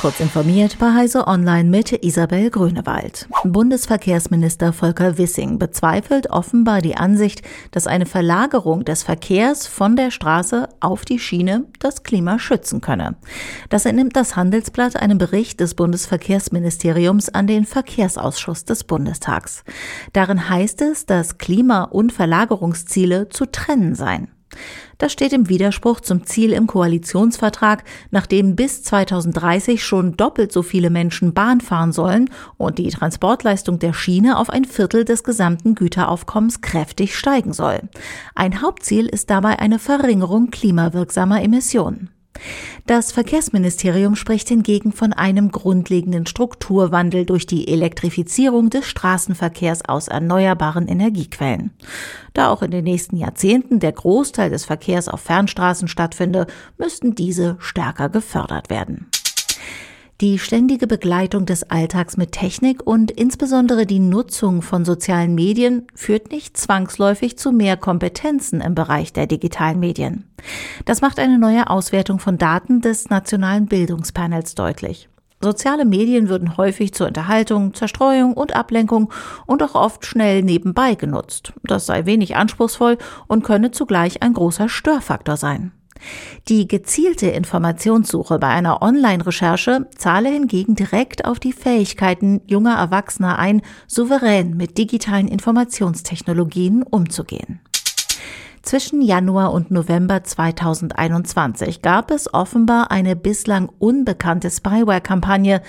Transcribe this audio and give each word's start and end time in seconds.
Kurz 0.00 0.20
informiert 0.20 0.78
bei 0.78 0.94
Heise 0.94 1.26
Online 1.26 1.68
mit 1.68 2.04
Isabel 2.04 2.50
Grünewald. 2.50 3.28
Bundesverkehrsminister 3.42 4.72
Volker 4.72 5.18
Wissing 5.18 5.58
bezweifelt 5.58 6.30
offenbar 6.30 6.80
die 6.82 6.96
Ansicht, 6.96 7.42
dass 7.72 7.88
eine 7.88 8.06
Verlagerung 8.06 8.84
des 8.84 9.02
Verkehrs 9.02 9.66
von 9.66 9.96
der 9.96 10.12
Straße 10.12 10.68
auf 10.78 11.04
die 11.04 11.18
Schiene 11.18 11.64
das 11.80 12.04
Klima 12.04 12.38
schützen 12.38 12.80
könne. 12.80 13.16
Das 13.70 13.86
entnimmt 13.86 14.14
das 14.14 14.36
Handelsblatt 14.36 14.94
einem 14.94 15.18
Bericht 15.18 15.58
des 15.58 15.74
Bundesverkehrsministeriums 15.74 17.28
an 17.30 17.48
den 17.48 17.64
Verkehrsausschuss 17.64 18.64
des 18.64 18.84
Bundestags. 18.84 19.64
Darin 20.12 20.48
heißt 20.48 20.80
es, 20.80 21.06
dass 21.06 21.38
Klima- 21.38 21.82
und 21.82 22.12
Verlagerungsziele 22.12 23.30
zu 23.30 23.46
trennen 23.46 23.96
seien. 23.96 24.28
Das 24.98 25.12
steht 25.12 25.32
im 25.32 25.48
Widerspruch 25.48 26.00
zum 26.00 26.24
Ziel 26.26 26.52
im 26.52 26.66
Koalitionsvertrag, 26.66 27.84
nachdem 28.10 28.56
bis 28.56 28.82
2030 28.82 29.84
schon 29.84 30.16
doppelt 30.16 30.52
so 30.52 30.62
viele 30.62 30.90
Menschen 30.90 31.34
Bahn 31.34 31.60
fahren 31.60 31.92
sollen 31.92 32.30
und 32.56 32.78
die 32.78 32.88
Transportleistung 32.88 33.78
der 33.78 33.92
Schiene 33.92 34.38
auf 34.38 34.50
ein 34.50 34.64
Viertel 34.64 35.04
des 35.04 35.24
gesamten 35.24 35.74
Güteraufkommens 35.74 36.60
kräftig 36.60 37.16
steigen 37.16 37.52
soll. 37.52 37.80
Ein 38.34 38.60
Hauptziel 38.60 39.06
ist 39.06 39.30
dabei 39.30 39.58
eine 39.58 39.78
Verringerung 39.78 40.50
klimawirksamer 40.50 41.42
Emissionen. 41.42 42.10
Das 42.86 43.12
Verkehrsministerium 43.12 44.16
spricht 44.16 44.48
hingegen 44.48 44.92
von 44.92 45.12
einem 45.12 45.50
grundlegenden 45.50 46.26
Strukturwandel 46.26 47.26
durch 47.26 47.46
die 47.46 47.68
Elektrifizierung 47.68 48.70
des 48.70 48.86
Straßenverkehrs 48.86 49.84
aus 49.84 50.08
erneuerbaren 50.08 50.88
Energiequellen. 50.88 51.72
Da 52.32 52.50
auch 52.50 52.62
in 52.62 52.70
den 52.70 52.84
nächsten 52.84 53.16
Jahrzehnten 53.16 53.80
der 53.80 53.92
Großteil 53.92 54.50
des 54.50 54.64
Verkehrs 54.64 55.08
auf 55.08 55.20
Fernstraßen 55.20 55.88
stattfinde, 55.88 56.46
müssten 56.78 57.14
diese 57.14 57.56
stärker 57.58 58.08
gefördert 58.08 58.70
werden. 58.70 59.08
Die 60.20 60.40
ständige 60.40 60.88
Begleitung 60.88 61.46
des 61.46 61.70
Alltags 61.70 62.16
mit 62.16 62.32
Technik 62.32 62.84
und 62.84 63.12
insbesondere 63.12 63.86
die 63.86 64.00
Nutzung 64.00 64.62
von 64.62 64.84
sozialen 64.84 65.36
Medien 65.36 65.86
führt 65.94 66.32
nicht 66.32 66.56
zwangsläufig 66.56 67.38
zu 67.38 67.52
mehr 67.52 67.76
Kompetenzen 67.76 68.60
im 68.60 68.74
Bereich 68.74 69.12
der 69.12 69.28
digitalen 69.28 69.78
Medien. 69.78 70.24
Das 70.86 71.02
macht 71.02 71.20
eine 71.20 71.38
neue 71.38 71.70
Auswertung 71.70 72.18
von 72.18 72.36
Daten 72.36 72.80
des 72.80 73.10
Nationalen 73.10 73.66
Bildungspanels 73.66 74.56
deutlich. 74.56 75.08
Soziale 75.40 75.84
Medien 75.84 76.28
würden 76.28 76.56
häufig 76.56 76.92
zur 76.94 77.06
Unterhaltung, 77.06 77.72
Zerstreuung 77.74 78.34
und 78.34 78.56
Ablenkung 78.56 79.12
und 79.46 79.62
auch 79.62 79.76
oft 79.76 80.04
schnell 80.04 80.42
nebenbei 80.42 80.96
genutzt. 80.96 81.52
Das 81.62 81.86
sei 81.86 82.06
wenig 82.06 82.34
anspruchsvoll 82.34 82.98
und 83.28 83.44
könne 83.44 83.70
zugleich 83.70 84.20
ein 84.20 84.32
großer 84.32 84.68
Störfaktor 84.68 85.36
sein. 85.36 85.70
Die 86.48 86.68
gezielte 86.68 87.28
Informationssuche 87.28 88.38
bei 88.38 88.48
einer 88.48 88.82
Online-Recherche 88.82 89.88
zahle 89.96 90.30
hingegen 90.30 90.74
direkt 90.74 91.24
auf 91.24 91.38
die 91.38 91.52
Fähigkeiten 91.52 92.40
junger 92.46 92.76
Erwachsener 92.76 93.38
ein, 93.38 93.62
souverän 93.86 94.56
mit 94.56 94.78
digitalen 94.78 95.28
Informationstechnologien 95.28 96.82
umzugehen. 96.82 97.60
Zwischen 98.68 99.00
Januar 99.00 99.54
und 99.54 99.70
November 99.70 100.22
2021 100.22 101.80
gab 101.80 102.10
es 102.10 102.34
offenbar 102.34 102.90
eine 102.90 103.16
bislang 103.16 103.70
unbekannte 103.78 104.50
Spyware-Kampagne, 104.50 105.62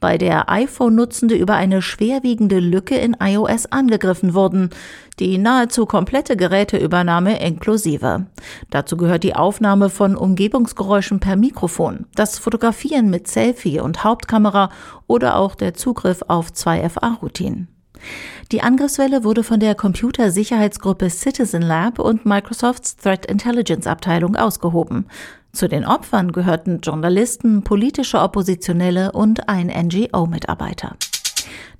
bei 0.00 0.16
der 0.16 0.48
iPhone-Nutzende 0.50 1.34
über 1.34 1.52
eine 1.52 1.82
schwerwiegende 1.82 2.58
Lücke 2.58 2.96
in 2.96 3.14
iOS 3.20 3.66
angegriffen 3.66 4.32
wurden, 4.32 4.70
die 5.18 5.36
nahezu 5.36 5.84
komplette 5.84 6.34
Geräteübernahme 6.34 7.38
inklusive. 7.44 8.24
Dazu 8.70 8.96
gehört 8.96 9.24
die 9.24 9.36
Aufnahme 9.36 9.90
von 9.90 10.16
Umgebungsgeräuschen 10.16 11.20
per 11.20 11.36
Mikrofon, 11.36 12.06
das 12.14 12.38
Fotografieren 12.38 13.10
mit 13.10 13.28
Selfie 13.28 13.80
und 13.80 14.02
Hauptkamera 14.02 14.70
oder 15.06 15.36
auch 15.36 15.56
der 15.56 15.74
Zugriff 15.74 16.22
auf 16.26 16.52
2FA-Routinen. 16.52 17.75
Die 18.52 18.62
Angriffswelle 18.62 19.24
wurde 19.24 19.42
von 19.42 19.60
der 19.60 19.74
Computersicherheitsgruppe 19.74 21.10
Citizen 21.10 21.62
Lab 21.62 21.98
und 21.98 22.26
Microsofts 22.26 22.96
Threat 22.96 23.26
Intelligence 23.26 23.86
Abteilung 23.86 24.36
ausgehoben. 24.36 25.06
Zu 25.52 25.68
den 25.68 25.84
Opfern 25.84 26.32
gehörten 26.32 26.80
Journalisten, 26.80 27.62
politische 27.62 28.20
Oppositionelle 28.20 29.12
und 29.12 29.48
ein 29.48 29.66
NGO-Mitarbeiter. 29.68 30.96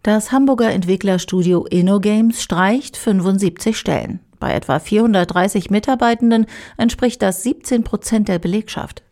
Das 0.02 0.32
Hamburger 0.32 0.70
Entwicklerstudio 0.70 1.64
InnoGames 1.66 2.42
streicht 2.42 2.96
75 2.96 3.76
Stellen. 3.78 4.20
Bei 4.38 4.52
etwa 4.52 4.78
430 4.78 5.70
Mitarbeitenden 5.70 6.46
entspricht 6.76 7.22
das 7.22 7.42
17 7.42 7.84
Prozent 7.84 8.28
der 8.28 8.38
Belegschaft. 8.38 9.02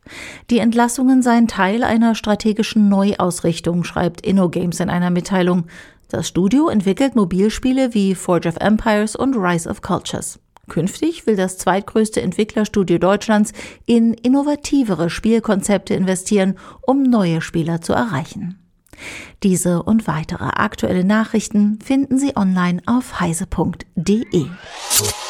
Die 0.51 0.59
Entlassungen 0.59 1.23
seien 1.23 1.49
Teil 1.49 1.83
einer 1.83 2.15
strategischen 2.15 2.89
Neuausrichtung, 2.89 3.85
schreibt 3.85 4.21
InnoGames 4.21 4.81
in 4.81 4.91
einer 4.91 5.11
Mitteilung. 5.11 5.65
Das 6.09 6.29
Studio 6.29 6.69
entwickelt 6.69 7.17
Mobilspiele 7.17 7.95
wie 7.95 8.15
Forge 8.15 8.49
of 8.49 8.57
Empires 8.57 9.17
und 9.17 9.37
Rise 9.37 9.69
of 9.69 9.81
Cultures. 9.81 10.39
Künftig 10.69 11.27
will 11.27 11.37
das 11.37 11.59
zweitgrößte 11.59 12.23
Entwicklerstudio 12.23 12.99
Deutschlands 12.99 13.53
in 13.87 14.15
innovativere 14.15 15.11
Spielkonzepte 15.11 15.95
investieren, 15.95 16.59
um 16.83 17.03
neue 17.03 17.41
Spieler 17.41 17.81
zu 17.81 17.93
erreichen. 17.93 18.59
Diese 19.43 19.83
und 19.83 20.06
weitere 20.06 20.45
aktuelle 20.45 21.05
Nachrichten 21.05 21.79
finden 21.85 22.19
Sie 22.19 22.37
online 22.37 22.81
auf 22.87 23.21
heise.de. 23.21 24.47
Cool. 24.97 25.24